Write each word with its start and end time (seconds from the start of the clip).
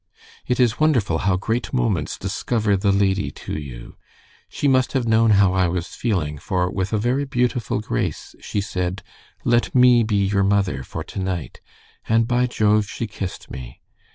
It 0.47 0.59
is 0.59 0.79
wonderful 0.79 1.19
how 1.29 1.35
great 1.35 1.73
moments 1.73 2.17
discover 2.17 2.75
the 2.75 2.91
lady 2.91 3.29
to 3.29 3.53
you. 3.53 3.97
She 4.49 4.67
must 4.67 4.93
have 4.93 5.05
known 5.05 5.29
how 5.37 5.53
I 5.53 5.67
was 5.67 5.89
feeling, 5.89 6.39
for 6.39 6.71
with 6.71 6.91
a 6.91 6.97
very 6.97 7.23
beautiful 7.23 7.79
grace, 7.81 8.33
she 8.41 8.61
said, 8.61 9.03
'Let 9.43 9.75
me 9.75 10.01
be 10.01 10.25
your 10.25 10.41
mother 10.43 10.81
for 10.81 11.03
to 11.03 11.19
night,' 11.19 11.61
and 12.09 12.27
by 12.27 12.47
Jove, 12.47 12.87
she 12.87 13.05
kissed 13.05 13.51
me. 13.51 13.79